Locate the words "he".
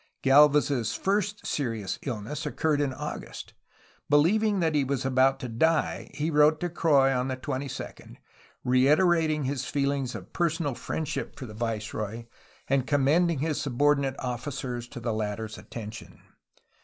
4.73-4.83, 6.15-6.31